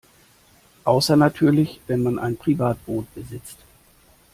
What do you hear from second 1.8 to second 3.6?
wenn man ein Privatboot besitzt.